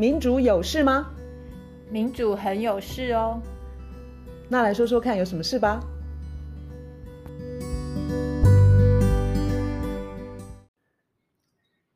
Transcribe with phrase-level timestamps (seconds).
[0.00, 1.10] 民主有事吗？
[1.90, 3.42] 民主很有事哦。
[4.48, 5.80] 那来说说看，有什么事吧？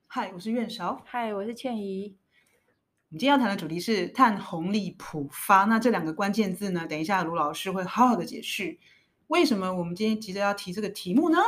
[0.08, 1.01] 嗨，我是苑韶。
[1.04, 2.17] 嗨，我是倩怡。
[3.10, 5.62] 我们今天要谈的主题是碳红利普发。
[5.66, 8.76] 那这两个关键字呢，等一下卢老师会好好的解释。
[9.28, 11.38] 为什么我们今天急着要提这个题目呢？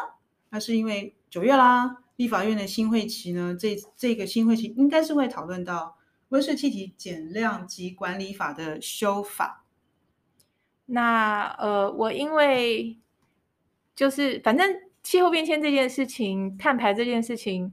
[0.50, 5.96] 那是因为九月啦，立法院的新会期呢，这这个新会期应该是会讨论到
[6.34, 9.64] 温室气体减量及管理法的修法。
[10.86, 12.98] 那呃，我因为
[13.94, 14.68] 就是反正
[15.04, 17.72] 气候变迁这件事情，碳排这件事情，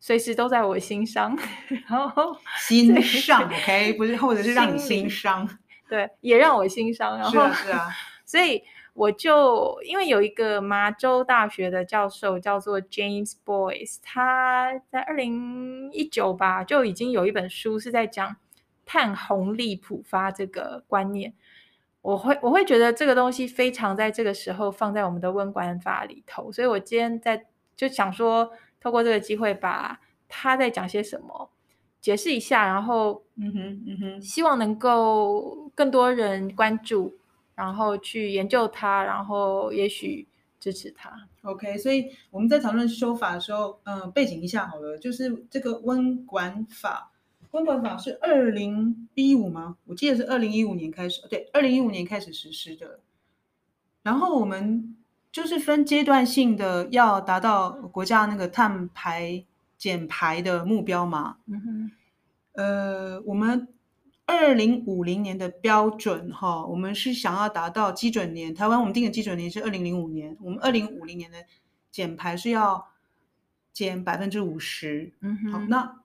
[0.00, 1.38] 随时都在我心上，
[1.86, 2.34] 然后
[2.66, 5.46] 心上，OK，不是，或者是让你心伤，
[5.86, 7.88] 对，也让我心伤，然后是啊，是啊，
[8.24, 8.62] 所以
[8.98, 18.36] 我就因为有一个麻州大学的教授叫做 James Boyce，他在二零一九吧就已经有一本书是在讲
[18.84, 21.32] 碳红利普发这个观念，
[22.02, 28.52] 我会我会觉得这个东西非常在这个时候放在我们的温管法里头，所以我今天在就想说。
[28.80, 31.50] 透过这个机会，把他在讲些什么
[32.00, 37.18] 解释一下，然后，嗯哼，嗯哼，希望能够更多人关注，
[37.58, 40.26] 然后去研究它，然后也许
[40.60, 41.28] 支持它。
[41.42, 47.10] OK，所以我们在讨论修法的时候，嗯、呃，背景一下好了，就是这个温管法，
[47.50, 49.76] 温管法是二零一五吗？
[49.86, 53.00] 我记得是二零一五年开始，对，二零一五年开始实施的。
[54.02, 54.94] 然后我们。
[55.30, 59.44] 就是分阶段性的要达到国家那个碳排
[59.76, 61.36] 减排的目标嘛。
[61.46, 61.90] 嗯哼。
[62.52, 63.68] 呃，我们
[64.28, 68.54] 二零五零年的标准哈，我们是想要达到基准年。
[68.54, 71.38] 台湾我们定的基准年是二零零五年，我们二零五零年的
[71.90, 72.88] 减排是要
[73.72, 75.12] 减百分之五十。
[75.20, 75.52] 嗯哼。
[75.52, 76.02] 好，那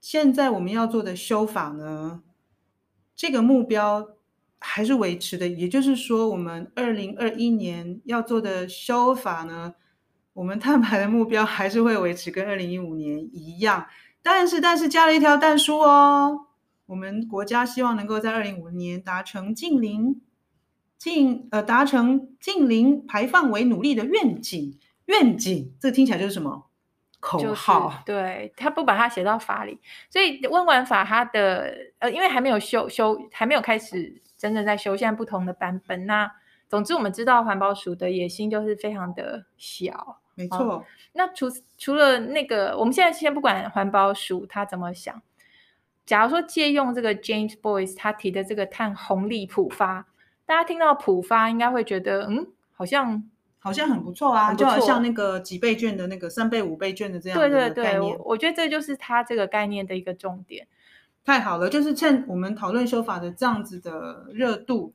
[0.00, 2.22] 现在我们要做的修法呢，
[3.16, 4.10] 这个目标。
[4.66, 9.74] 还是维持的，也就是说，我们二零二一年要做的修法呢，
[10.32, 13.86] 我们碳排的目标还是会维持跟二零一五年一样，
[14.22, 16.43] 但是但是加了一条但书哦，
[16.86, 20.20] 我们国家希望能够在二零五零年达成近零，
[20.98, 26.70] 近呃达成近零排放为努力的愿景，愿景这个听起来就是什么
[27.20, 27.88] 口号？
[27.88, 29.80] 就是、对，他不把它写到法里，
[30.10, 34.20] 所以温管法它的呃，因为还没有修修，还没有开始。
[34.36, 36.04] 真正在修，现在不同的版本。
[36.04, 36.30] 那
[36.68, 40.58] 总之，我们知道环保署的野心就是非常的小，没错。
[40.58, 40.84] 哦、
[41.14, 41.46] 那除
[41.78, 45.22] 除了那个，我们现在先不管环保署他怎么想。
[46.06, 50.06] 假如说借用这个 James Boyce 他提的这个碳红利普发，
[50.44, 53.24] 大家听到普发应该会觉得，嗯，好像
[53.58, 57.38] 好像很不错啊，就好像那个几倍券的那个三倍、五倍券的这样。
[57.38, 60.66] 对对对，我，我觉得这就是他这个概念的一个重点。
[61.24, 64.92] 太好了，就是趁我们讨论修法的这样子的热度，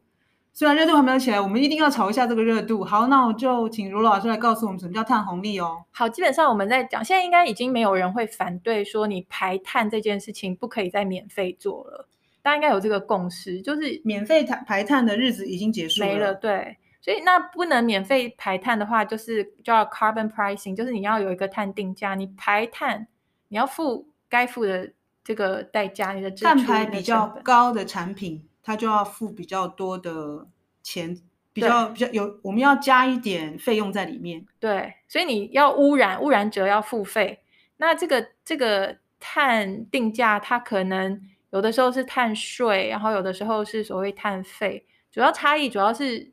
[0.54, 2.84] 虽然热度还没有起来，我们一定要炒一下这个热度。
[2.84, 5.84] 好，那我就请卢老师来告诉我们什么叫碳红利哦。
[5.92, 12.08] 好，基本上我们在讲，现在应该已经没有人会反对说你排碳这件事情不可以再免费做了，
[12.42, 16.08] 大家应该有这个共识，就是免费排排碳的日子已经结束了。
[16.08, 23.08] 没了，对，所以那不能免费排碳的话，就是叫 carbon pricing，就是你要有一个碳定价，你排碳
[23.48, 24.92] 你要付该付的。
[25.22, 30.46] 这个代价，你的碳排比较高的产品，它就要付比较多的
[30.84, 31.19] 钱，
[31.52, 34.46] 比较比较有，我们要加一点费用在里面。
[34.59, 37.40] 对，所以你要污染，污染者要付费。
[37.78, 41.19] 那这个这个碳定价，它可能
[41.50, 44.86] 有的时候是碳税，然后有的时候是所谓碳费。
[45.12, 46.31] 主要差异主要是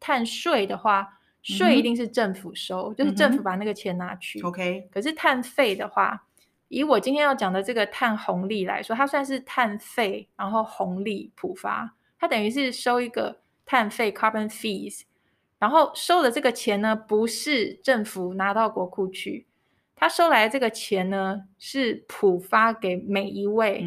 [0.00, 4.40] 碳税的话，税一定是政府收，嗯、就是政府把那个钱拿去。
[4.42, 6.25] OK，、嗯、可是碳费的话。
[6.68, 15.02] 以我今天要讲的这个碳红利来说，它算是碳费，然后红利普发，它等于是收一个碳费 （carbon fees），
[15.60, 19.46] 然后收的这个钱呢，不是政府拿到国库去，
[19.94, 23.86] 他收来的这个钱呢，是普发给每一位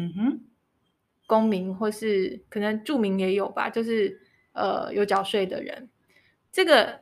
[1.26, 4.18] 公民，或是可能住民也有吧，就是
[4.52, 5.90] 呃有缴税的人。
[6.50, 7.00] 这个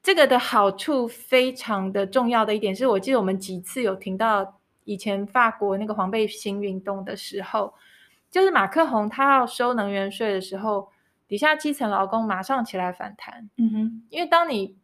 [0.00, 4.57] 这个的好处非常的重要的一点是，我记得我们几次有听到。
[4.88, 7.74] 以前法国那个黄背心运动的时候，
[8.30, 10.88] 就是马克宏他要收能源税的时候，
[11.28, 13.50] 底下基层劳工马上起来反弹。
[13.58, 14.78] 嗯哼，因为当你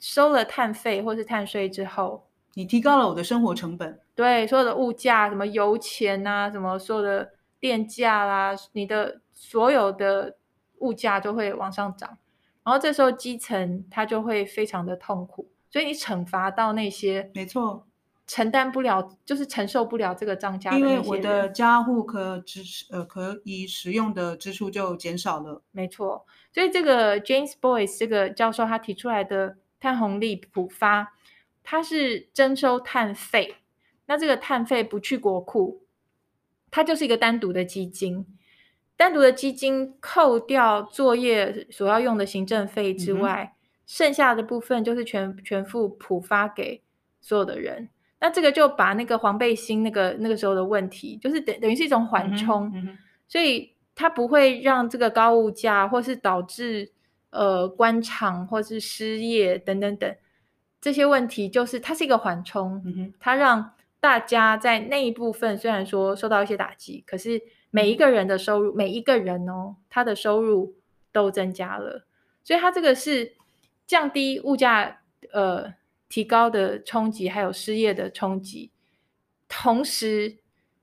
[0.00, 4.00] 收了碳费或是碳税之后，你提高了我的生活成本。
[4.14, 10.36] 对，所有的物价，什么油钱啊，什么所有的电价啦，你的所有的
[10.78, 12.16] 物价就会往上涨。
[12.64, 17.86] 然后这时候基层他就会非常的痛苦，所以你惩罚到那些，没错。
[18.32, 20.72] 承担不了，就是承受不了这个涨价。
[20.78, 25.62] 因为我的家户可支持呃可以使用的支出就减少了。
[25.70, 31.12] 没错，所以这个 James Boyce 这个教授他提出来的碳红利普发，
[31.62, 33.56] 它是征收碳费，
[34.06, 35.82] 那这个碳费不去国库，
[36.70, 38.26] 它就是一个单独的基金。
[38.96, 46.82] 单独的基金扣掉作业所要用的行政费之外，嗯、剩下的部分就是全全部普发给
[47.20, 47.90] 所有的人。
[48.22, 52.98] 那这个就把那个黄背心那个那个时候的问题，就是等等于是一种缓冲，嗯嗯、
[53.28, 56.90] 所以它不会让这个高物价或是导致
[57.28, 60.16] 呃官场或是失业等等等
[60.80, 67.42] 这些问题，就是它是一个缓冲，嗯、它让大家在那一部分虽然说受到一些打击，可是。
[67.74, 70.74] 每一个人的收入，每一个人哦，他的收入
[71.10, 72.04] 都增加了，
[72.44, 73.32] 所以它这个是
[73.86, 75.00] 降低物价
[75.32, 75.72] 呃
[76.12, 78.70] 提高的冲击，还有失业的冲击，
[79.48, 80.36] 同时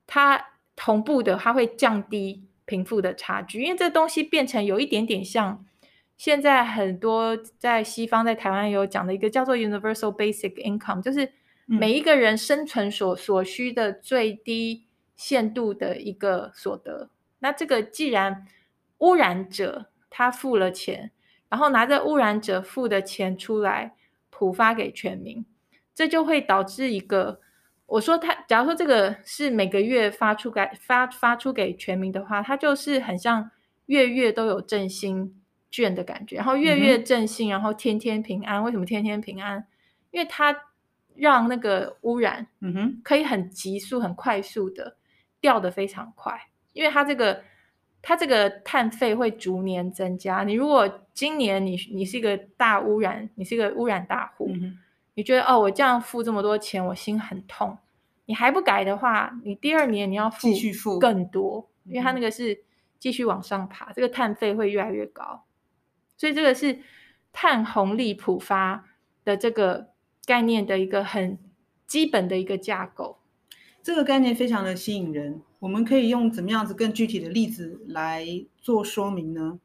[0.07, 0.43] 它
[0.75, 5.63] 同步的，它会降低贫富的差距，因为这东西变成有一点点像
[6.17, 11.31] 现在很多在西方在台湾有讲的一个叫做 Universal Basic Income，就是
[11.67, 14.87] 每一个人生存所所需的最低。
[15.19, 17.09] 限度的一个所得，
[17.39, 18.47] 那这个既然
[18.99, 21.11] 污染者他付了钱，
[21.49, 23.97] 然后拿着污染者付的钱出来
[24.39, 25.45] 普发给全民，
[25.93, 27.41] 这就会导致一个，
[27.85, 33.51] 我说他，假如说这个是每个月发出给发发出给全民的话，它就是很像
[33.87, 35.35] 月月都有振兴
[35.69, 38.63] 券的感觉，然后月月振兴，然后天天平安。
[38.63, 39.67] 为什么天天平安？
[40.11, 40.55] 因为它
[41.15, 44.95] 让那个污染，嗯哼，可以很急速、很快速的。
[45.41, 46.37] 掉的非常快，
[46.73, 47.41] 因为它这个
[48.01, 50.43] 它这个碳费会逐年增加。
[50.43, 54.77] 你如果今年你你是一个大污染，你是一个污染大户，嗯、
[55.15, 57.77] 你觉得哦，我这样付这么多钱，我心很痛。
[58.25, 62.63] 你还不改的话，你第二年你要付继续付更多，因为它那个是
[62.99, 65.43] 继续往上爬，这个碳费会越来越高。
[66.15, 66.79] 所以这个是
[67.33, 68.85] 碳红利普发
[69.23, 69.89] 的这个
[70.25, 71.37] 概念的一个很
[71.85, 73.18] 基本的一个架构。
[73.89, 78.23] 这个概念非常的吸引人，我们可以用怎么样子更具体的例子来
[78.61, 79.59] 做说明呢？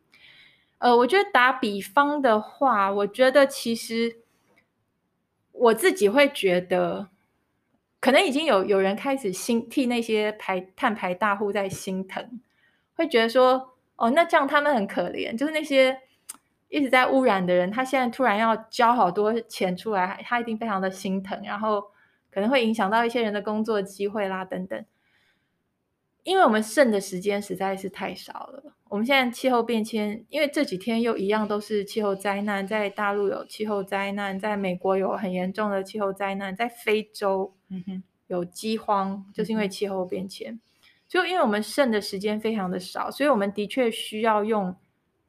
[0.79, 4.21] 呃，我觉得打比方的话，我觉得其实
[5.53, 7.11] 我自己会觉得，
[8.01, 12.41] 可能已经有有人开始心替那些排碳排大户在心疼，
[12.95, 15.99] 会觉得说，哦，那这样他们很可怜，就是那些
[16.71, 21.93] 一直在污染的人，他现在突然要交好多钱出来，他一定非常的心疼，然后。
[22.35, 24.85] 可能会影响到一些人的工作机会啦，等等。
[26.25, 28.75] 因为我们剩的时间实在是太少了。
[28.89, 37.55] 我们现在气候变迁，因为这几天又一样都是气候灾难，在大陆有气候灾难，在美国有很严重的气候灾难，在非洲
[38.27, 40.59] 有饥荒，就是因为气候变迁。
[41.07, 44.75] 就因为我们剩的时间非常的少，所以我们的确需要用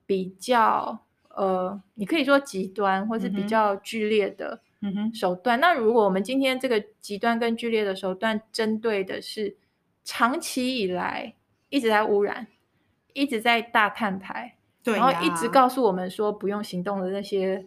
[0.06, 4.62] 比较呃，你可以说极端或是比较剧烈的。
[4.86, 5.60] 嗯哼，手段。
[5.60, 9.58] 那如果我们今天这个极端跟剧烈的手段，针对的是
[10.04, 11.34] 长期以来
[11.70, 12.46] 一直在污染、
[13.14, 17.66] 一直在大碳排，对呀，然后一直告诉我们说不用行动的那些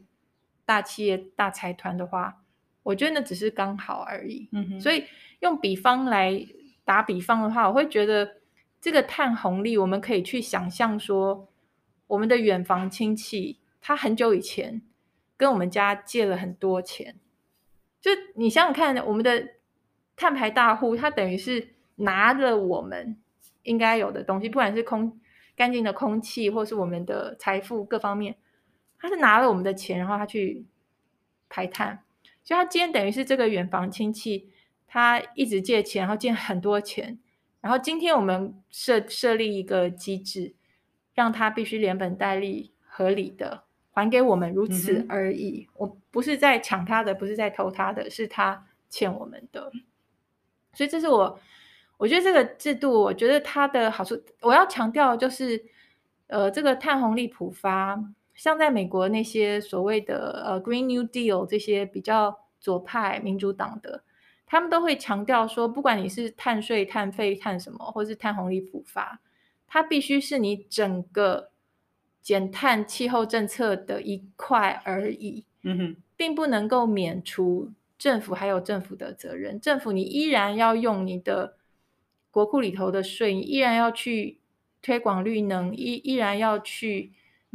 [0.65, 2.43] 大企业、大财团的话，
[2.85, 4.49] 我觉得那只是刚好而已。
[4.53, 5.05] 嗯哼，所以
[5.41, 6.47] 用比方来
[6.85, 8.37] 打比方的话，我会觉得
[8.81, 11.49] 这个碳红利，我们可以去想象说，
[12.07, 14.83] 我们的远房亲戚他很久以前。
[15.39, 17.15] 跟我们家借了很多钱，
[18.01, 19.55] 就你想想看，我们的
[20.17, 23.17] 碳排大户，他等于是拿了我们
[23.63, 25.21] 应该有的东西，不管是空
[25.55, 28.37] 干净的空气，或是我们的财富各方面，
[28.99, 30.67] 他是拿了我们的钱，然后他去
[31.49, 32.03] 排碳，
[32.43, 34.51] 所以他今天等于是这个远房亲戚，
[34.89, 37.17] 他一直借钱，然后借很多钱，
[37.61, 40.57] 然后今天我们设设立一个机制，
[41.15, 43.68] 让他必须连本带利合理的。
[43.99, 49.73] 还给我们如此而已，嗯、我不是在抢他的，不是在偷他的，是他欠我们的。
[50.73, 51.39] 所以这是我，
[51.97, 55.65] 我觉得这个制度，我觉得它的好处，我要强调就是，
[56.29, 57.99] 呃，这个碳红利普发，
[58.35, 64.05] 像在美国那些所谓的呃 Green New Deal 这些比较左派民主党的，
[64.47, 69.21] 他们都会强调说，不管你是碳税、碳费、碳什么，或是碳红利普发，
[69.67, 71.51] 它必须是你整个。
[72.23, 79.61] 减碳气候政策的一块而已，嗯哼，并不能够免除政府还有政府的责任。
[79.61, 81.57] 政府你依然要用你的
[82.31, 84.39] 国库里头的税，你依然要去
[84.83, 87.13] 推广绿能，依依然要去、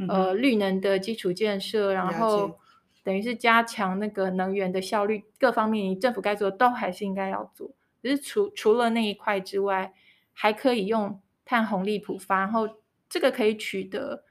[0.10, 2.60] 呃绿能的基础建设，然后
[3.04, 7.72] 等于是加强那个能源的效率，各方面你政府该做的都还是应该要做。
[8.02, 9.94] 只是除除了那一块之外，
[10.34, 12.68] 还可以用碳红利普发，然后
[13.08, 14.24] 这个可以取得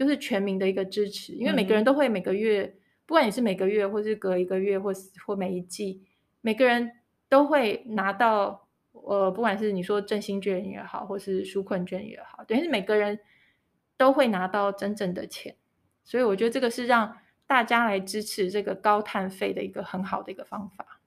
[0.00, 6.02] 就是全民的一个支持，因为每个人都会每个月，嗯、不管你是每个月或是隔一个月或是或每一季，
[6.40, 6.90] 每个人
[7.28, 13.20] 都会拿到呃，不管是你说振兴券也好，或是纾困券也好，等于是每个人
[13.98, 15.54] 都会拿到真正的钱，
[16.02, 21.00] 所以我觉得这个是让大家来支持这个高碳费的一个很好的一个方法。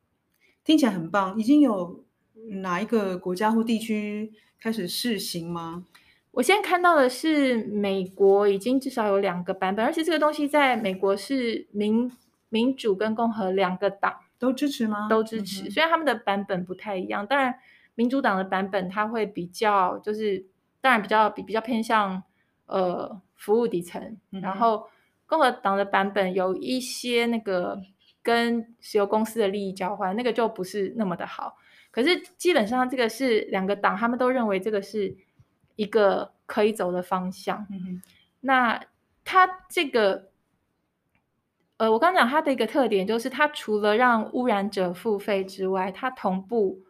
[0.63, 2.05] 听起来很棒，已经有。
[2.61, 5.85] 哪一个国家或地区开始试行吗？
[6.33, 12.11] 我现在看到的是美国已经至少有两个版本，而且这个东西在美国是民
[12.49, 15.07] 民主跟共和两个党都支持吗？
[15.07, 17.25] 都支持，虽然他们的版本不太一样。
[17.27, 17.53] 当然，
[17.93, 20.43] 民主党的版本它会比较就是，
[20.81, 22.23] 当然比较比比较偏向
[22.65, 24.87] 呃服务底层，嗯、然后
[25.27, 27.79] 共和党的版本有一些那个
[28.23, 31.57] 跟石油公司的利益交换，那个就不是那么的好。
[31.91, 35.15] 可是基本上，这个是两个党，他们都认为这个是
[35.75, 37.65] 一个可以走的方向。
[37.71, 38.01] 嗯哼。
[38.41, 38.83] 那
[39.23, 40.29] 它这个，
[41.77, 46.81] 呃，我刚刚讲它的一个特点就是，它除了让污染者付费之外，它同步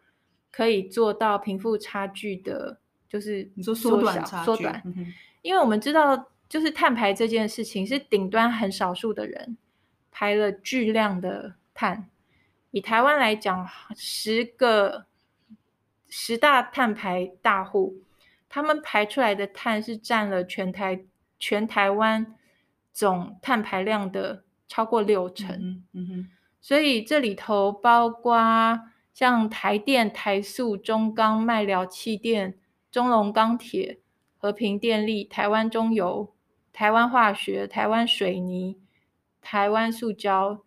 [0.50, 4.82] 可以做到贫富差距的，就是你说缩短差距，缩短。
[4.84, 5.12] 嗯哼。
[5.42, 9.56] 因为我们知道，就是碳排这件事情是顶端很少数的人
[10.10, 12.08] 排了巨量的碳。
[12.70, 15.06] 以台湾来讲，十个
[16.08, 17.96] 十大碳排大户，
[18.54, 21.04] 他们排出来的碳是占了全台
[21.40, 22.36] 全台湾
[22.92, 25.56] 总碳排量的超过六成。
[25.60, 26.28] 嗯，嗯哼，
[26.60, 28.38] 所以这里头包括
[29.12, 32.56] 像台电、台塑、中钢、麦寮气电、
[32.92, 33.98] 中龙钢铁、
[34.38, 36.32] 和平电力、台湾中油、
[36.72, 38.78] 台湾化学、台湾水泥、
[39.40, 40.62] 台湾塑胶。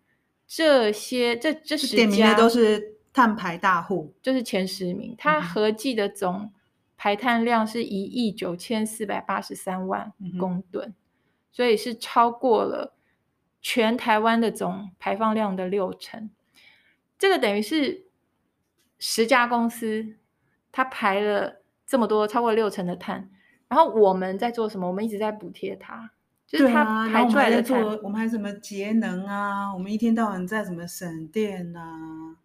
[0.46, 6.52] 这些这这十家都是碳排大户，就是前十名，它合计的总
[6.98, 10.94] 排碳量是一亿九千四百八十三万公吨，嗯、
[11.50, 12.94] 所以是超过了
[13.62, 16.28] 全台湾的总排放量的六成。
[17.16, 18.04] 这个等于是
[18.98, 20.16] 十家公司，
[20.70, 23.30] 它排了这么多，超过六成的碳，
[23.68, 24.86] 然后我们在做什么？
[24.88, 26.10] 我们一直在补贴它。
[26.46, 29.70] 就是它排出来的碳，啊，我们还在做，我们还怎么节能啊？
[29.74, 32.38] 我们一天到晚在什么省电啊？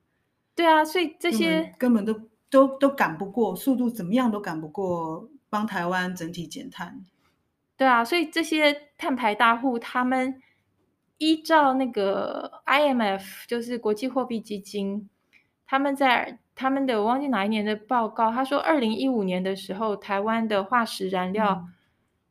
[0.54, 2.14] 对啊，所以这些根本都
[2.54, 7.04] 都都赶不过，速度怎么样都赶不过，帮台湾整体减碳。
[7.76, 10.40] 对啊，所以这些碳排大户，他们
[11.18, 15.10] 依照那个 IMF，就是国际货币基金，
[15.66, 21.74] 他们在他们的我忘记哪一年的报告，他说二零一五年的时候，台湾的化石燃料、嗯。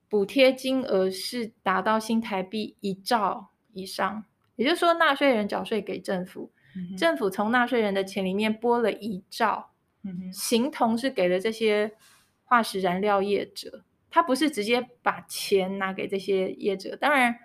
[0.09, 4.25] 补贴金额是达到新台币一兆以上，
[4.57, 9.72] 也就是说，纳税人缴税给政府，嗯、政府从纳税人的钱里面拨了一兆，
[10.33, 11.93] 形同是给了这些
[12.45, 16.97] 化石燃料业者，他不是直接把钱拿给这些业者。
[16.97, 17.39] 当然，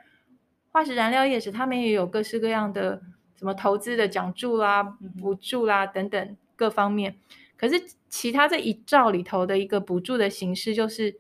[0.71, 3.01] 化石燃料业者他们也有各式各样的
[3.35, 4.83] 什么投资的奖助啦、
[5.19, 7.17] 补助啦等等各方面，
[7.55, 11.19] 可是其他这一兆里头的一个补助的形式就是。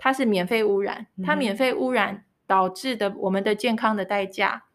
[0.00, 4.66] 它是免费污染，它免费污染导致的我们的健康的代价，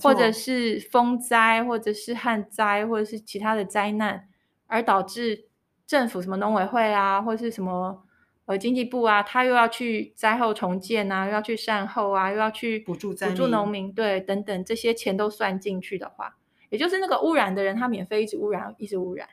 [0.00, 4.28] 或者是风灾，或者是旱灾，或者是其他的灾难，
[4.72, 5.44] 而导致
[5.86, 8.02] 政府什么农委会啊，或是什么
[8.46, 16.36] 呃经济部啊，他又要去灾后重建啊，又要去善后啊，又要去补助补助农民，对，等等这些钱都算进去的话，
[16.70, 19.28] 也就是那个污染的人，他免费一直污染，一直污染，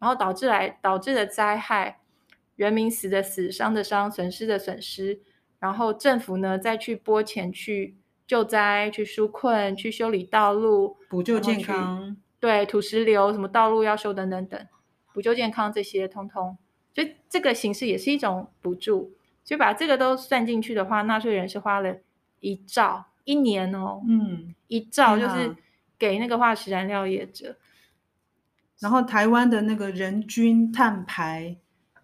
[0.00, 1.98] 然后导致来导致的灾害。
[2.56, 5.20] 人民死的死，伤的伤，损失的损失，
[5.60, 14.66] 然后政府呢再去拨钱去救灾、去纾困、去修理道路、补救健康，对土石流什么道路要修等等等，
[15.12, 16.56] 补救健康这些通通，
[16.94, 19.12] 所以这个形式也是一种补助。
[19.44, 21.96] 所以把这个都算进去的话，纳税人是花了
[22.40, 25.56] 一兆一年哦，嗯，一兆就是
[25.98, 27.56] 给那个化石燃料业者，
[28.78, 31.56] 然后台湾的那个人均碳排。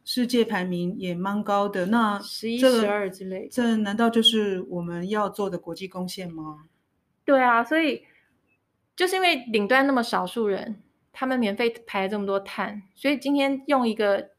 [0.09, 6.69] 世界排名也蛮高的，那十一、十二之类，这难道就是我们要做的国际贡献吗？
[7.25, 8.05] 对啊，所以
[8.95, 10.81] 就是因为顶端那么少数人，
[11.19, 14.33] 他们免费排了这么多碳，所以今天用一个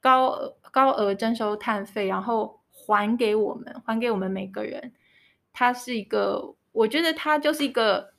[0.00, 4.92] 高额高额征收碳费，然后还给我们，还给我们每个人，
[5.52, 8.12] 它是一个，我觉得它就是一个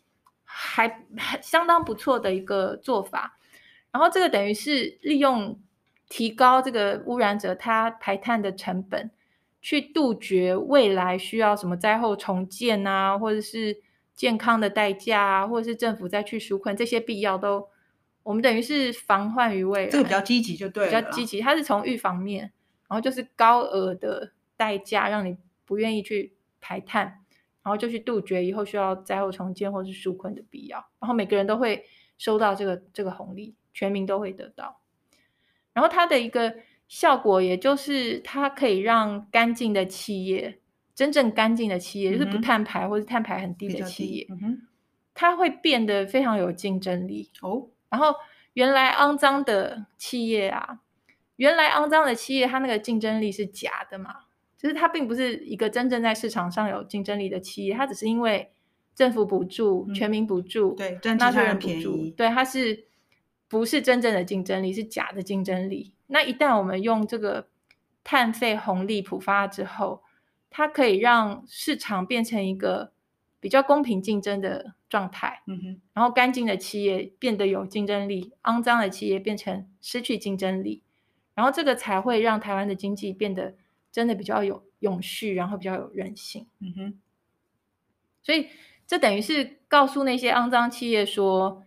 [0.44, 1.06] 还
[1.42, 3.38] 相当不错的一个做法。
[3.92, 5.58] 然后这个等于是利用。
[6.14, 9.10] 提高这个污染者他排碳的成本，
[9.62, 13.82] 去杜绝未来需要什么灾后重建啊，或者是
[14.14, 17.70] 健康的代价啊，或者是政府再去纾困这些必要都，
[18.24, 19.90] 我们等于是防患于未然。
[19.90, 22.52] 这个比较积极就对了，比较积极，它是从预防面，
[22.88, 27.04] 然后就是高额的代价让你不愿意去排碳，
[27.64, 31.86] 然后就去杜绝以后需要灾后重建或是纾困的必要，然后每个人都会
[32.18, 34.80] 收到这个这个红利，全民都会得到。
[35.74, 36.56] 然后它的一个
[36.88, 40.60] 效果，也就是它可以让干净的企业。
[40.94, 44.62] 真正干净的企业，就是不碳排或是碳排很低的企业，嗯、
[45.16, 47.70] 它会变得非常有竞争力哦。
[47.92, 48.16] 然后
[48.54, 50.80] 原来肮脏的企业啊，
[51.36, 54.16] 原来肮脏的企业，它那个竞争力是假的嘛？
[54.58, 58.52] 就是它并不是一个真正在市场上有竞争力的企业，它只是因为
[58.96, 62.86] 政府补助、嗯、全民补助、对占其他人便宜，对，它是
[63.48, 64.72] 不是真正的竞争力？
[64.72, 65.94] 是假的竞争力。
[66.08, 67.48] 那一旦我们用这个
[68.04, 70.04] 碳费红利普发之后，
[70.50, 72.92] 它可以让市场变成一个
[73.40, 80.84] 比较公平竞争的状态，嗯哼，然后干净的企业变得有竞争力，肮脏的企业变成失去竞争力，
[81.34, 83.56] 然后这个才会让台湾的经济变得
[83.92, 87.00] 真的比较有永续，然后比较有韧性，嗯哼，
[88.22, 88.50] 所以
[88.86, 91.64] 这等于是告诉那些肮脏企业说，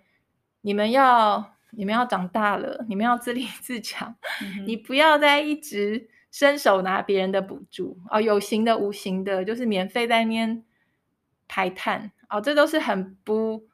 [0.60, 6.10] 你们要你们要长大了，你们要自立 自强，嗯、你不要再一直。
[6.34, 7.96] 伸手拿别人的补助。
[8.10, 10.64] 哦，有形的、无形的，就是免费在那边
[11.46, 13.66] 排碳哦，这都是很不，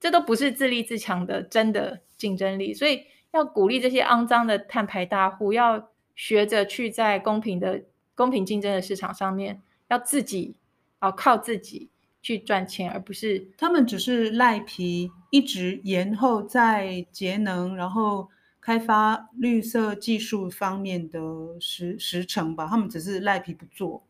[0.00, 2.72] 这都不是自立自强的真的竞争力。
[2.72, 10.56] 所以要鼓励这些肮脏的碳排大户，要学着去在公平的、公平竞争的市场上面，要自己
[11.00, 11.90] 哦靠自己
[12.22, 18.28] 去赚钱，而不是他们只是赖皮，一直延后在节能，然后。
[18.58, 21.20] 开发绿色技术方面的
[21.60, 24.02] 时时程吧，他们只是赖皮不做。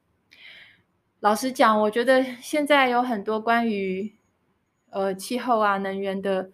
[1.27, 4.13] 老实讲，我觉得现在有很多关于
[4.91, 6.53] 呃气候啊、能源的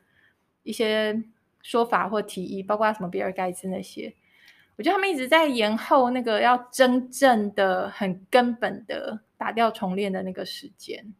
[0.62, 1.22] 一些
[1.60, 4.14] 说法或提议，包括什么比尔盖茨那些，
[4.76, 11.12] 我觉得他们一直在延后那个要真正的、很根本的打掉重练的那个时间，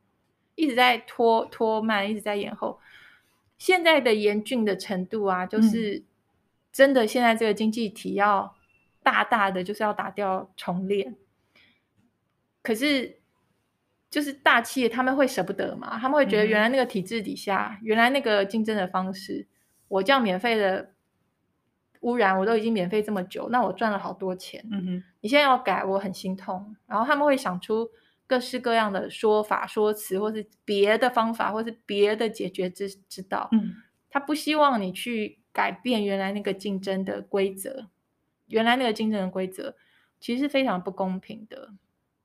[0.54, 2.80] 一直在拖拖慢，一直在延后。
[3.58, 5.98] 现在的严峻的程度啊，就是。
[5.98, 6.04] 嗯
[6.72, 8.56] 真的，现在这个经济体要
[9.02, 11.14] 大大的，就是要打掉重练。
[12.62, 13.18] 可是，
[14.12, 15.98] 就是大企业他们会舍不得嘛？
[15.98, 19.48] 他们会觉得原来那个体制底下，嗯、原来那个竞争的方式，
[19.88, 20.92] 我这样免费的
[22.02, 24.64] 污染，我都已经免费这么久，那我赚了好多钱。
[24.70, 26.76] 嗯哼，你现在要改，我很心痛。
[26.86, 27.90] 然后他们会想出
[28.26, 33.48] 各式各样的说法、说辞，或是别的方法，或是别的解决之之道。
[33.52, 33.74] 嗯，
[34.10, 35.38] 他不希望你去。
[35.54, 37.88] 改变原来那个竞争的规则，
[38.46, 39.76] 原来那个竞争的规则
[40.18, 41.68] 其实是非常不公平的。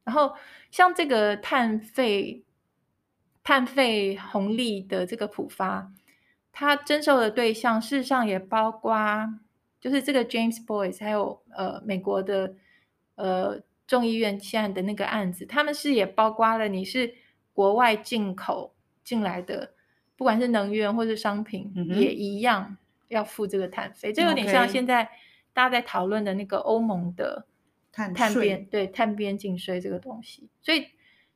[0.07, 0.33] 然后
[0.71, 2.45] 像这个碳费、
[3.43, 5.91] 碳费红利的这个普发，
[6.53, 8.95] 它征收的对象事实上也包括，
[9.81, 12.55] 就是这个 James Boyce，还有呃美国的
[13.15, 17.13] 呃众议院现在的那个案子，他们是也包括了你是
[17.51, 19.73] 国外进口进来的，
[20.15, 22.77] 不管是能源或是商品，嗯、也一样。
[23.09, 25.09] 要付这个碳费，这有点像现在
[25.53, 27.45] 大家在讨论的那个欧盟的
[28.05, 30.47] 碳边税，对碳边境税这个东西。
[30.61, 30.87] 所以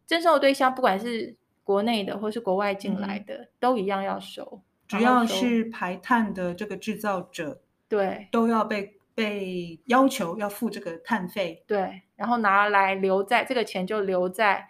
[0.06, 4.62] 征收的对象，不管是国内的或是国外进来的，嗯、都一样要收。
[4.88, 11.63] 只要是排碳的这个制造者，对，都要被被要求要付这个碳费。
[11.65, 14.67] 对，然后拿来留在这个钱就留在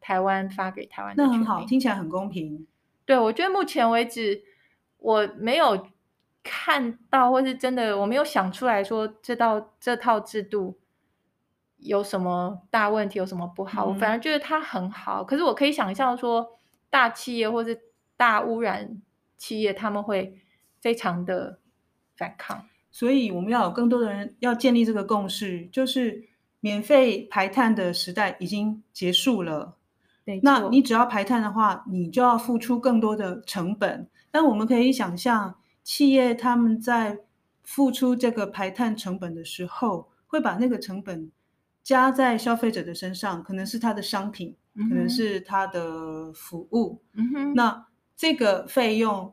[0.00, 1.14] 台湾发给台湾。
[1.16, 2.66] 那很好，听起来很公平。
[3.04, 4.42] 对，我觉得目前为止
[4.98, 5.86] 我没有。
[6.46, 10.78] 看到或是真的，我没有想出来说这道这套制度
[11.78, 13.86] 有什么大问题，有什么不好。
[13.86, 15.22] 嗯、我反而觉得它很好。
[15.24, 16.58] 可是我可以想象说，
[16.90, 17.80] 大企业或是
[18.16, 19.00] 大污染
[19.36, 20.38] 企业，他们会
[20.80, 21.58] 非常的
[22.16, 22.66] 反抗。
[22.90, 26.24] 所以我们要有更多的人要建立这个共识，就是
[26.60, 29.76] 免费排碳的时代已经结束了。
[30.42, 34.08] 那你只要排碳的话，你就要付出更多的成本。
[34.30, 35.56] 但我们可以想象。
[35.86, 37.18] 企业他们在
[37.62, 41.30] 付出这个排碳成本的时候，会把那个成本
[41.84, 47.00] 加在消费者的身上，可能是他的商品，嗯、可能是他的服务。
[47.12, 49.32] 嗯哼，那这个费用，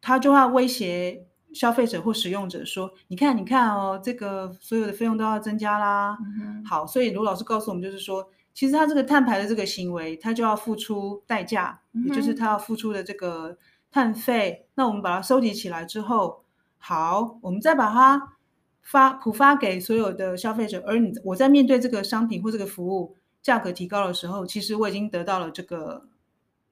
[0.00, 6.18] 他就要威胁消费者或使用者说：“你看，你看哦，这个所有的费用都要增加啦。
[6.20, 13.56] 嗯”好，所以卢老师告诉我们，就是说，其实他这个碳排的这个行为，他就要付出代价，嗯、也就是他要付出的这个。
[13.90, 16.44] 碳费，那我们把它收集起来之后，
[16.76, 18.34] 好，我们再把它
[18.90, 20.82] 发普发给所有的消费者。
[20.86, 26.08] 而你我在面对这个商品或这个服务价格提高的时候，其实我已经得到了这个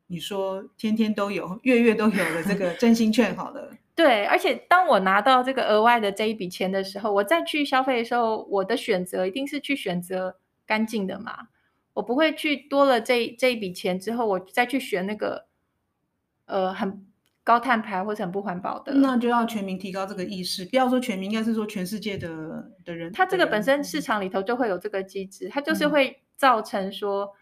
[0.06, 3.70] 你说天天都有、月月都有的这个真心券好了。
[3.94, 11.48] 对，而且当我拿到这个额外的这一笔钱的时候，我再去消费的时候，我的选择一定是去选择干净的嘛。
[11.94, 15.46] 我不会去多了这这一笔钱之后，我再去选那个
[16.44, 17.06] 呃很
[17.46, 18.92] 高碳排或者很不环保的。
[18.94, 23.12] 那就要全民提高这个意识，不要说全民，应该是说全世界的的人。
[23.12, 27.32] 它这个本身市场里头就会有这个机制，它就是会造成说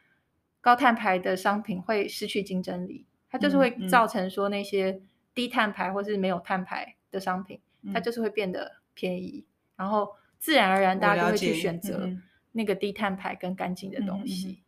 [0.60, 5.00] 高碳排的商品会失去竞争力，它就是会造成说那些。
[5.34, 12.08] 低碳排或是没有碳排的商品，嗯、它就是会变得便宜，然后自然而然大家就会去选择
[12.52, 14.62] 那个低碳排跟干净的东西。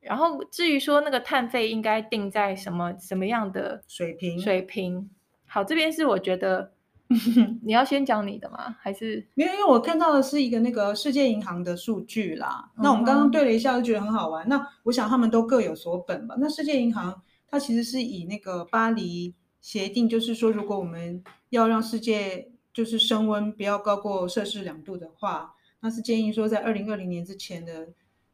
[0.00, 4.40] 然后至于说那个碳费应该定在什么什么样的水平？
[4.40, 5.08] 水平
[5.46, 6.72] 好，这边是我觉得
[7.62, 8.76] 你要先讲你的吗？
[8.80, 9.52] 还是没有？
[9.52, 12.70] 因为我看到的是一个那个世界银行的数据啦。
[12.76, 14.48] 嗯、那我们刚刚对了一下，就觉得很好玩。
[14.48, 16.34] 那我想他们都各有所本吧。
[16.38, 19.34] 那世界银行它其实是以那个巴黎。
[19.60, 27.88] 协定就是说，如果我们要让世界就是升温不要高过摄氏两度的话，那是建议说在二零二零年之前的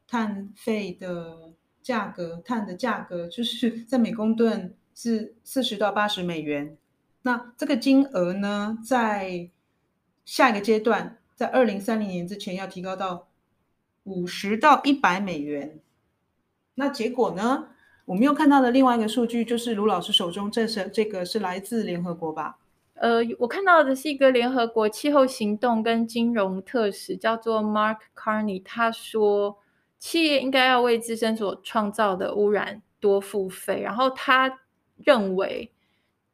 [0.07, 6.77] 碳费的价格，碳的价格就是在每公吨是四十到八十美元。
[7.21, 9.49] 那这个金额呢，在
[10.25, 13.27] 下一个阶段，在二零三零年之前要提高到
[14.05, 15.79] 五十到一百美元。
[16.75, 17.69] 那结果呢？
[18.05, 22.57] 我们又看到了另外一个数据，就是卢老师手中这是这个是来自联合国吧？
[22.93, 28.63] 呃，我看到的是一个联合国气候行动跟金融特使，叫做 Mark Carney。
[28.63, 29.57] 他说，
[29.99, 33.81] 企业应该要为自身所创造的污染多付费。
[33.81, 34.59] 然后他
[34.97, 35.71] 认为，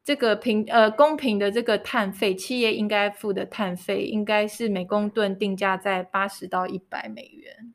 [0.04, 7.74] 这个平呃公平的这个碳费，企业应该付的碳费应该是每公吨定价在八十到一百美元。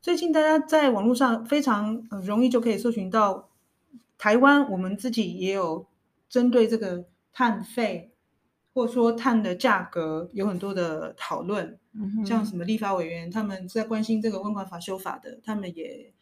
[0.00, 3.48] 最近大家在网络上非常容易就可以搜寻到，
[4.18, 5.86] 台湾我们自己也有
[6.28, 8.11] 针对这个碳费，
[8.74, 11.78] 或者说碳的价格有很多的讨论。
[11.94, 16.12] 嗯，像什么立法委员他们在关心这个温管法修法的，他们也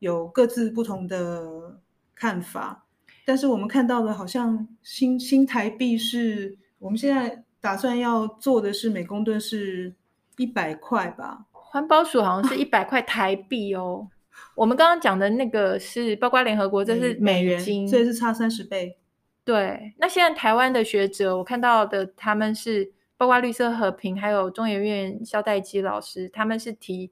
[0.00, 1.80] 有各自不同的
[2.14, 2.86] 看法。
[3.24, 9.94] 但是我们看到的，好像新新台币是我们现在打算要做的是每公吨是
[10.38, 11.46] 一百块吧。
[11.52, 14.08] 环保署好像是一百块台币哦，
[14.56, 18.96] 我们刚刚讲的那个是包括联合国，这是美元，所以是差三十倍。
[19.44, 27.10] 对，那现在台湾的学者，我看到的他们是包括绿色和平，还有中研院肖代基老师，他们是提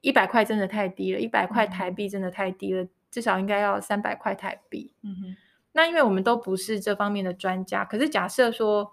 [0.00, 4.92] 一百块真的太低了，一百块台币真的太低了，嗯、至少应该要三百块台币。
[5.02, 5.36] 嗯哼，
[5.72, 8.92] 那因为我们都不是这方面的专家，可是假设说。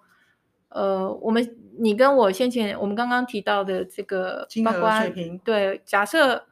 [0.69, 6.47] 呃，我们你跟我先前我们刚刚提到的这个金额水平，对，假设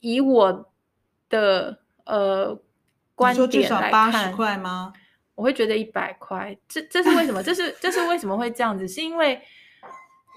[0.00, 0.68] 以我
[1.28, 2.58] 的呃
[3.14, 4.92] 观点来看，说至少八十块吗？
[5.34, 7.42] 我会觉得一百块，这这是为什么？
[7.42, 8.86] 这是这是为什么会这样子？
[8.86, 9.40] 是因为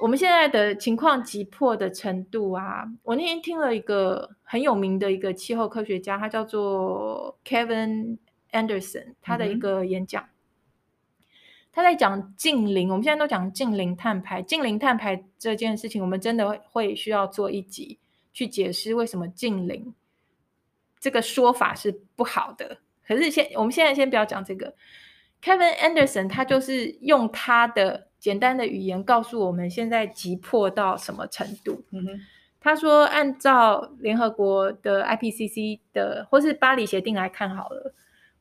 [0.02, 2.86] 我们现在的情况急迫的程度啊！
[3.04, 8.18] 我那天听了一个很有名的一个气候科学家，他叫做 Kevin
[8.52, 10.24] Anderson，他的一个演讲。
[10.24, 10.30] 嗯
[11.76, 14.42] 他在讲近零，我们现在都讲近零碳排。
[14.42, 18.00] 近零碳排这件事情，我们真的会需要做一集
[18.32, 19.94] 去解释为什么近零
[20.98, 22.78] 这个说法是不好的。
[23.08, 24.74] 可是先，我们现在先不要讲这个。
[25.42, 31.84] Kevin Anderson 他就是用他的简单的语言告诉我们现在急迫到什么程度。
[31.92, 32.20] 嗯哼，
[32.60, 37.94] 他说，按照联合国的 IPCC 的或是巴黎协定来看好了。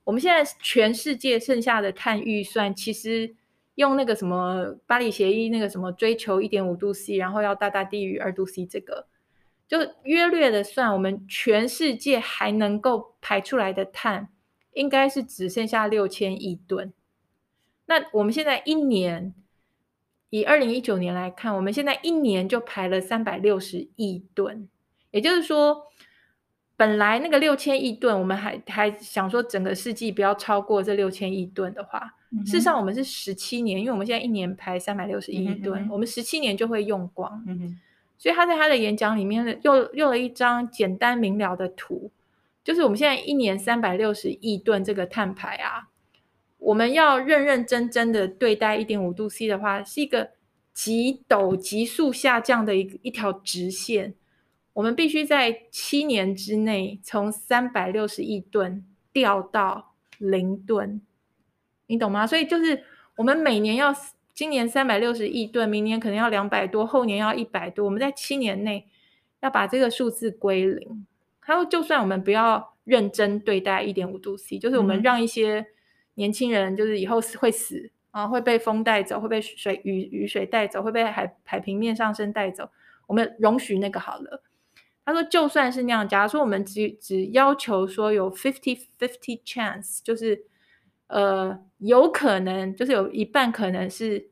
[0.04, 3.34] 我们现在全世界剩下的碳预算，其实
[3.74, 9.06] 用那个什么巴黎协议那个什么追求一点五度 C，然后要大大低于二度 C，这个
[9.68, 14.28] 就约略的算，我们全世界还能够排出来的碳，
[14.74, 16.92] 应该是只剩下六千亿吨。
[17.86, 19.34] 那我们现在一年，
[20.30, 24.68] 以二零一九年来看，我们现在一年就排了三百六十亿吨，
[25.10, 25.86] 也就是说。
[26.76, 37.44] 本来那个六千亿吨，我们还还想说整个世纪不要超过这六千亿吨的话，嗯、事实上我们是十七年，因为我们现在一年排三百六十亿吨，嗯、我们十七年就会用光。
[37.46, 37.78] 嗯、
[38.18, 42.10] 所以他在他的演讲里面用用了一张简单明了的图，
[42.64, 45.90] 就是我们现在一年三百六十亿吨这个碳排啊，
[46.56, 50.30] 我们要认认真真的对待一点五度 C 的话，是一个
[50.72, 54.14] 极陡急速下降的一一条直线。
[54.72, 61.02] 我们必须在七年之内从三百六十亿吨掉到零吨，
[61.86, 62.26] 你懂吗？
[62.26, 62.82] 所以就是
[63.16, 63.94] 我们每年要
[64.32, 67.84] 今年三百六十亿吨，明年可能要两百多，后年要一百多。
[67.84, 68.88] 我们在七年内
[69.42, 71.06] 要把这个数字归零。
[71.46, 75.66] 还有，就算我们不要认真对待一点五度 C，就是我们让一些
[76.14, 82.70] 年轻人就是以后会死啊，会被风带走，会被水雨雨水带走，会被海海平面上升带走，
[83.06, 84.42] 我们容许那个好了。
[85.04, 90.46] 他说，就算是那样，假如说我们只只要求说有 fifty fifty chance，就是
[91.08, 94.30] 呃有可能，就是有一半可能是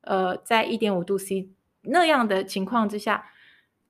[0.00, 1.50] 呃在一点五度 C
[1.82, 3.26] 那样的情况之下，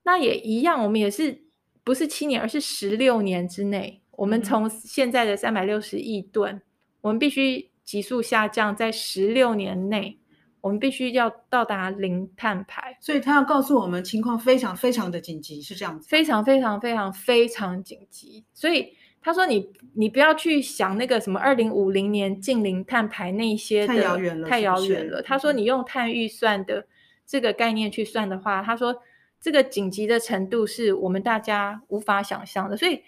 [0.03, 1.44] 那也一样，我们也是
[1.85, 6.61] 不是七年，而是十六年之内，我们从现在的三百六十亿吨，嗯、
[6.99, 10.19] 我们必须急速下降，在十六年内。
[10.61, 18.43] 我们必须要到达零碳排，所以他要告诉我们情况非常非常的紧急，是这样子，非常非常非常非常紧急。
[18.51, 19.59] 所以他说你
[19.93, 26.87] ：“你你不要去想那个什么二零五零年净零碳排那些的，太遥远了，太遥远了。”他说：“你用碳预算的
[27.27, 29.03] 这个概念去算的话，他说
[29.45, 33.03] 这个紧急的程度是我们大家无法想象的。”所以。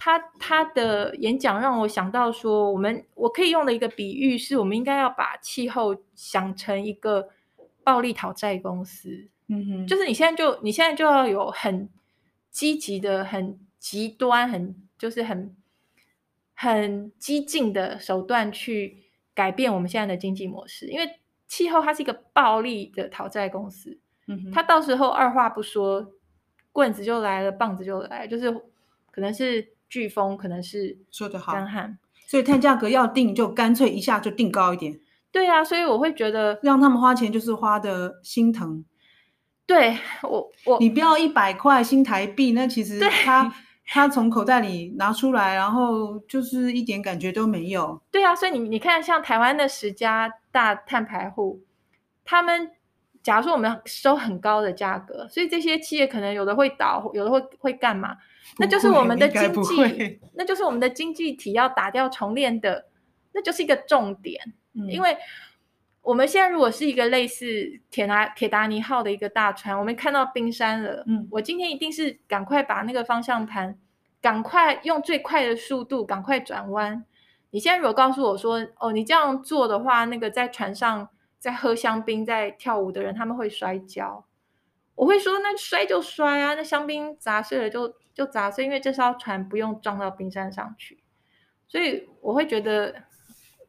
[0.00, 7.30] 他他的演讲让我想到说，我们我可以用的一个比喻是，我们应该要把气候想成一个
[7.82, 9.26] 暴力讨债公司。
[9.48, 11.88] 嗯哼，就是你现在就你现在就要有很
[12.48, 15.56] 积极的、很极端、很就是很
[16.54, 18.98] 很激进的手段去
[19.34, 23.98] 改变我们现在的经济模式，因为气候它是一个暴力的讨债公司。
[24.52, 26.12] 他到时候二话不说，
[26.72, 28.50] 棍子就来了，棒子就来了，就是
[29.10, 29.76] 可能是。
[29.90, 35.00] 飓风可能是说得好，干旱，所以碳价格要定就干脆一下就定高一点。
[35.32, 38.84] 对啊，所以我会觉得让他们花钱就是花的心疼。
[39.64, 43.50] 对我，我你不要一百块新台币，那其实他
[43.86, 47.98] 他从口袋里拿出来，然后就是一点感觉都没有。
[48.10, 51.62] 对啊，所以你你看，像台湾的十家大碳排户，
[52.26, 52.72] 他们
[53.28, 58.16] 假如说我们收很高的价格，所以这些企业可能有的会倒，有的会会干嘛？
[58.56, 62.86] 那就是我们的经济，那就是我们的经济体要打掉重练的，
[63.34, 64.54] 那就是一个重点。
[64.72, 65.14] 嗯、因为
[66.00, 73.76] 我们现在如果是一个类似铁达铁达尼号的一个大船，我们看到冰山了，嗯，我今天一定是赶快把那个方向盘，
[74.22, 77.04] 赶快用最快的速度赶快转弯。
[77.50, 84.26] 你现在如果告诉我说，哦，你这样做的话，那个在船上在喝香槟在跳舞的人他们会摔跤，
[84.94, 87.94] 我会说那摔就摔啊，那香槟砸碎了就。
[88.18, 91.04] 就砸碎，因为这艘船不用撞到冰山上去，
[91.68, 93.04] 所以我会觉得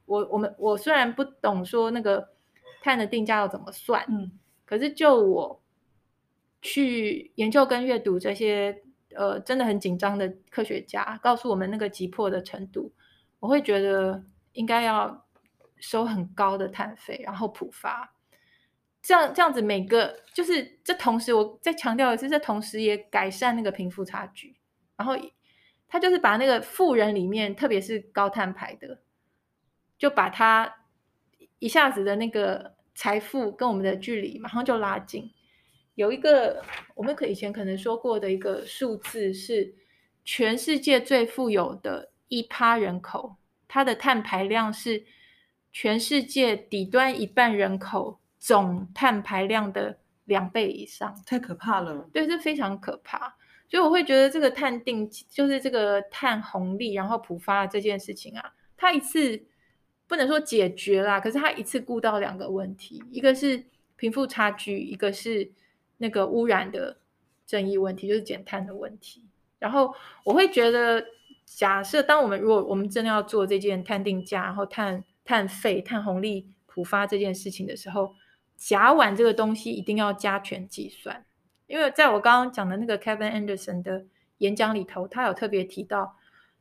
[0.08, 2.30] 我，我我们我虽然不懂说那个
[2.82, 4.32] 碳的定价要怎么算，嗯，
[4.66, 5.62] 可是就我
[6.64, 8.82] 去研究跟阅读这些
[9.16, 12.92] 呃真的很紧张的科学家告诉我们那个急迫的程度，
[13.40, 15.28] 我会觉得应该要
[15.80, 18.14] 收很高的碳费，然后普发。
[19.02, 24.58] 这样这样子，每个就是这同时，我再强调一次，这同时也改善那个贫富差距。
[24.98, 25.16] 然后
[25.88, 29.00] 他就是把那个富人里面，特别是高碳排的，
[29.98, 30.76] 就把他
[31.60, 35.32] 一下子的那个财富跟我们的距离马上就拉近。
[35.96, 36.62] 有一个
[36.96, 39.74] 我们可以前可能说过的一个数字是，
[40.26, 43.38] 全世界最富有的一趴人口，
[43.68, 45.06] 它的碳排量是
[45.72, 48.20] 全世界底端一半人口。
[48.42, 52.10] 总碳排量的两倍以上，太可怕了。
[52.14, 53.36] 对，这非常可怕。
[53.68, 59.44] 所以我会觉得这个碳定就是这个碳红利，然后普发这件事情啊，它一次
[60.08, 63.66] 不能说解决啦，可是它一次顾到两个问题，一个是
[63.98, 65.52] 贫富差距，一个是
[65.98, 66.98] 那个污染的
[67.46, 69.26] 正义问题，就是减碳的问题。
[69.60, 71.04] 然后我会觉得，
[71.46, 78.16] 假设当我们如果我们真的要做这件碳定价，然后碳碳费、碳红利普发这件事情的时候，
[78.58, 81.24] 甲烷这个东西一定要加权计算，
[81.68, 84.08] 因为在我刚刚讲的那个 Kevin Anderson 的
[84.40, 86.16] 演讲里头，他有特别提到，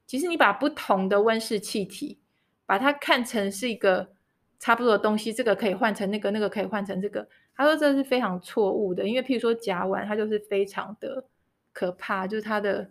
[0.07, 2.18] 其实你把不同的温室气体，
[2.66, 4.12] 把它看成是一个
[4.59, 7.26] 差不多的东西，这个可以换成那个，那个可以换成这个，
[7.57, 11.24] 他说这是非常错误的，因为譬如说甲烷，它就是非常的
[11.72, 12.90] 可怕，就是它的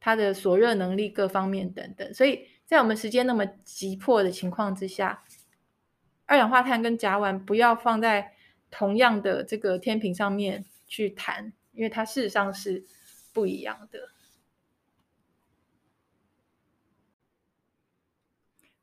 [0.00, 5.24] 它的锁热能力各方面等等，所以在我们时间那么急迫的情况之下，
[6.26, 8.32] 二氧化碳跟甲烷不要放在
[8.70, 12.84] 同样的这个天平上面去谈，因为它事实上是
[13.32, 14.10] 不一样的。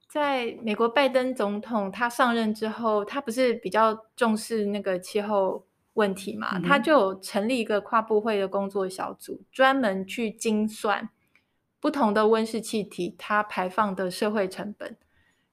[0.10, 6.58] 在美国拜登总统他上任之后，他不是比较重视那个气候问题嘛？
[6.58, 11.10] 嗯、他就成立一个跨部会的工作小组，专门去精算
[11.80, 14.98] 不同的温室气体它排放的社会成本。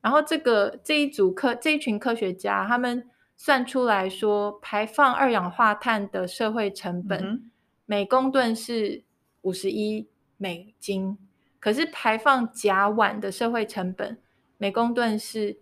[0.00, 3.08] 然后这个这一组科这一群科学家他们。
[3.36, 7.50] 算出来说，排放二氧化碳的社会成本
[7.84, 9.02] 每公吨是
[9.42, 11.18] 五十一美金，
[11.58, 14.18] 可是排放甲烷的社会成本
[14.56, 15.58] 每公吨是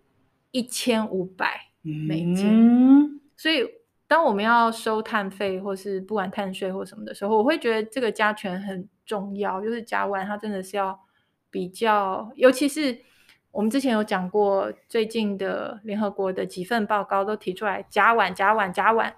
[0.51, 3.67] 一千五百美金，嗯、所以
[4.07, 10.99] 当我们要收碳费或是不管碳税或什么的时候，我会觉得这个加权很重要，就是甲烷它真的是要
[11.49, 12.99] 比较，尤其是
[13.51, 19.13] 我们之前有讲过，最近的联合国的几份报告都提出来，甲烷、甲烷、甲烷。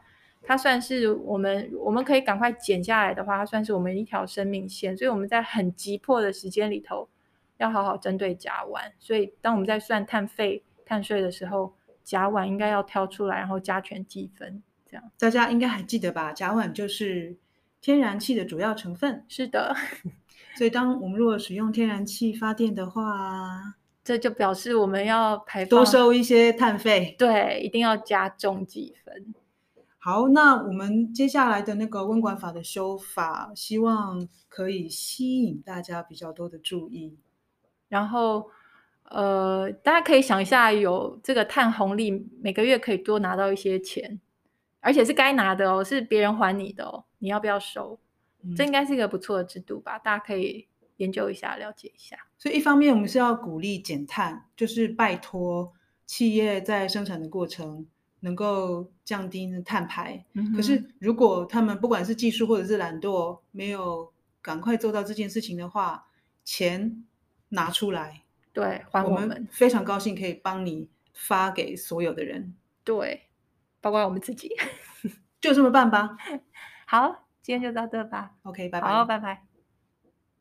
[0.47, 4.95] 它算是我们，我们可以赶快减下来的话，它算是我们一条生命线。
[4.95, 7.09] 所以我们在很急迫的时间里头，
[7.57, 8.91] 要好好针对甲烷。
[8.99, 14.61] 所以当我们在算碳费、碳税的时候，甲烷应该要挑出来，然后加权计分。
[14.85, 16.31] 这样大家应该还记得吧？
[16.31, 17.35] 甲烷就是
[17.85, 19.23] 天然气的主要成分。
[19.27, 19.75] 是的。
[20.57, 27.15] 所以当我们如果使用天然气发电的话，这就表示我们要排放多收一些碳费。
[27.19, 29.35] 对，一定要加重几分。
[29.99, 37.19] 好，那我们接下来的那个温管法的修法，希望可以吸引大家比较多的注意。
[37.87, 38.49] 然后，
[39.03, 44.19] 呃，大家可以想一下，有这个碳红利，每个月可以多拿到一些钱，
[44.79, 47.99] 而且是该拿的哦，是别人还你的哦，你要不要收？
[48.43, 49.97] 嗯，这应该是一个不错的制度吧？
[49.97, 52.15] 大家可以研究一下，了解一下。
[52.37, 55.73] 所以，一方面我们是要鼓励减碳，就是拜托
[56.05, 57.87] 企业在生产的过程。
[58.21, 64.11] 能够降低碳排，嗯，可是如果他们不管是技术或者是懒惰，没有
[64.41, 66.07] 赶快做到这件事情的话，
[66.43, 67.05] 钱
[67.49, 73.27] 拿出来，对，还我们，我们非常高兴可以帮你发给所有的人，对，
[73.79, 74.49] 包括我们自己，
[75.39, 76.17] 就这么办吧。
[76.95, 78.31] 好，今天就到这吧。
[78.43, 78.87] OK，拜拜。
[78.87, 79.54] 好，拜拜。